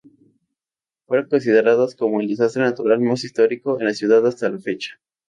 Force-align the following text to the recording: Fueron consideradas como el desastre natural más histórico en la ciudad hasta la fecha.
Fueron 1.05 1.29
consideradas 1.29 1.93
como 1.95 2.21
el 2.21 2.27
desastre 2.27 2.63
natural 2.63 2.99
más 3.01 3.23
histórico 3.23 3.79
en 3.79 3.85
la 3.85 3.93
ciudad 3.93 4.25
hasta 4.25 4.49
la 4.49 4.57
fecha. 4.57 4.99